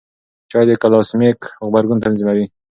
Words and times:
چای 0.51 0.65
د 0.67 0.71
ګلاسیمیک 0.81 1.39
غبرګون 1.63 1.99
تنظیموي. 2.05 2.45